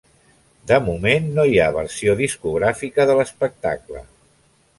[0.69, 4.05] De moment no hi ha versió discogràfica de l’espectacle.